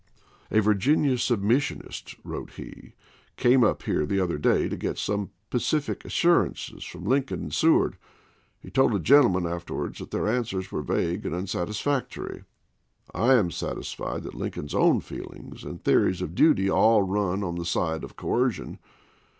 [0.49, 2.93] "A Virginia submissionist," wrote he,
[3.37, 7.97] "came up here the other day to get some pacific assurances from Lincoln and Seward.
[8.59, 12.45] He told a gentleman afterwards that their answers were vague and unsatisfactory...
[13.13, 17.63] I am satisfied that Lincoln's own feelings and theories of duty all run on the
[17.63, 18.79] side of coercion.